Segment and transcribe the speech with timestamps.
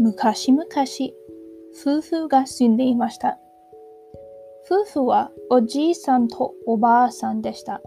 [0.00, 0.64] 昔々、
[1.74, 3.36] 夫婦が住んでいました。
[4.64, 7.82] 夫婦はおじいさんとおばあさんでした。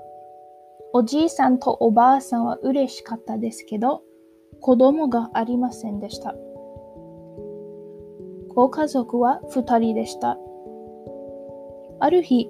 [0.92, 4.02] おじいさんとおばあさんは嬉しかったですけど、
[4.60, 6.36] 子供がありませんでした。
[8.50, 10.38] ご家族は二人でした。
[12.02, 12.50] ある日、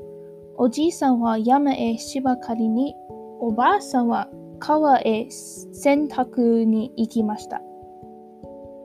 [0.57, 2.95] おじいさんは山へ芝刈りに、
[3.39, 7.61] おばあさんは川へ洗濯に行きました。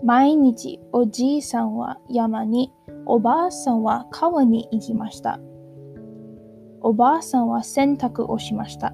[0.03, 2.73] 毎日おじいさんは山に、
[3.07, 5.41] おばあさんは川に行きました。
[6.81, 8.93] おばあさんは洗濯をしました。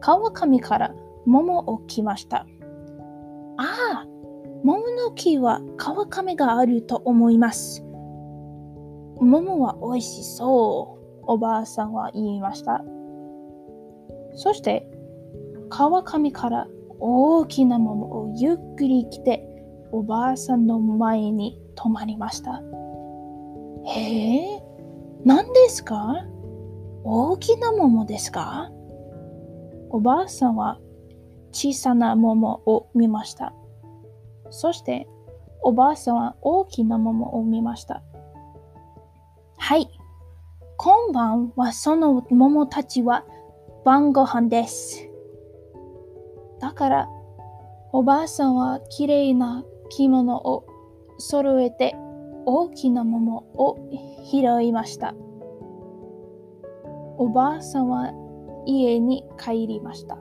[0.00, 0.94] 川上から
[1.26, 2.46] 桃を来ました。
[3.56, 4.06] ああ、
[4.64, 7.84] 桃の木は川上があると思います。
[9.20, 12.84] 桃は美味しそう、おばあさんは言いました。
[14.34, 14.88] そして、
[15.68, 16.66] 川上から
[16.98, 19.48] 大きな桃をゆっくり来て、
[19.92, 22.62] おばあさんの前に止まりました。
[23.86, 24.62] へえ、
[25.24, 26.24] 何ですか？
[27.04, 28.70] 大きな桃ですか？
[29.90, 30.78] おばあさんは
[31.52, 33.52] 小さな桃を見ました。
[34.50, 35.06] そして、
[35.62, 38.02] おばあさんは大きな桃を見ました。
[39.58, 39.88] はい。
[40.78, 43.24] 今晩はその桃たちは
[43.84, 45.08] 晩ご飯です。
[46.60, 47.08] だから、
[47.92, 50.64] おばあさんはきれいな着物を
[51.18, 51.94] 揃えて
[52.46, 53.76] 大きな桃を
[54.24, 55.14] 拾いました。
[57.18, 58.12] おばあさんは
[58.66, 60.16] 家に帰りました。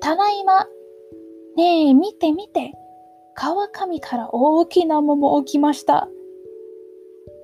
[0.00, 0.66] ただいま。
[1.56, 2.72] ねえ、見て見て。
[3.34, 6.08] 川上から大きな桃起きました。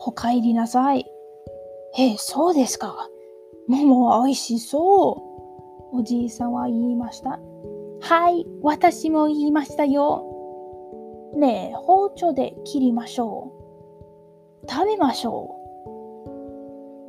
[0.04, 1.06] お帰りなさい。
[1.98, 3.08] え、そうですか。
[3.68, 5.12] 桃は美味しそ
[5.92, 5.98] う。
[5.98, 7.38] おじいさんは言いました。
[8.00, 10.24] はい、私も言いましたよ。
[11.36, 13.52] ねえ、包丁で切りましょ
[14.64, 14.70] う。
[14.70, 15.56] 食べましょ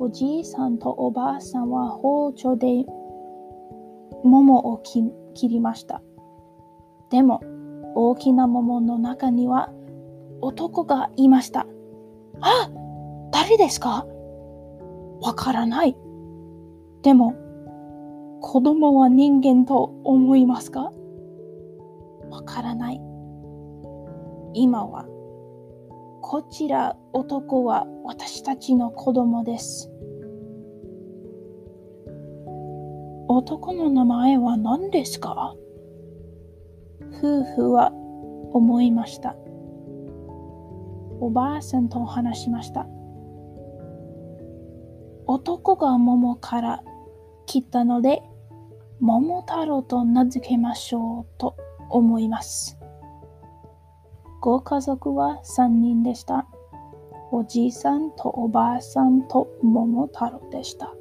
[0.00, 0.04] う。
[0.04, 2.84] おじいさんとおばあさんは包丁で
[4.22, 6.02] 桃を切りました。
[7.10, 7.40] でも、
[7.96, 9.72] 大きな桃の中には
[10.40, 11.66] 男がいました。
[12.40, 12.70] あ
[13.34, 14.06] 誰ですか？
[15.20, 15.96] わからない。
[17.02, 17.34] でも、
[18.40, 20.92] 子供は人間と思いますか？
[22.30, 23.00] わからない。
[24.54, 25.06] 今は、
[26.22, 29.90] こちら男は私たちの子供です。
[33.26, 35.56] 男の名前は何ですか？
[37.18, 37.90] 夫婦は
[38.52, 39.34] 思いました。
[41.20, 42.86] おばあさんと話しました。
[45.26, 46.82] 男が桃から
[47.46, 48.22] 切ったので、
[49.00, 51.56] 桃太郎と名付けましょうと
[51.88, 52.78] 思います。
[54.40, 56.46] ご家族は3人でした。
[57.32, 60.94] おじいさんとおばあさんと桃太郎でした。